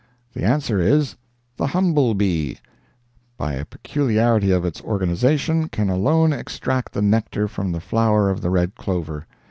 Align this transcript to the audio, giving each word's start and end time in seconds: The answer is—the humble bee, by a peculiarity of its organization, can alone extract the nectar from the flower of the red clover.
The 0.33 0.43
answer 0.43 0.79
is—the 0.79 1.67
humble 1.67 2.15
bee, 2.15 2.57
by 3.37 3.53
a 3.53 3.65
peculiarity 3.65 4.49
of 4.49 4.65
its 4.65 4.81
organization, 4.81 5.69
can 5.69 5.91
alone 5.91 6.33
extract 6.33 6.93
the 6.93 7.03
nectar 7.03 7.47
from 7.47 7.71
the 7.71 7.79
flower 7.81 8.31
of 8.31 8.41
the 8.41 8.49
red 8.49 8.73
clover. 8.73 9.27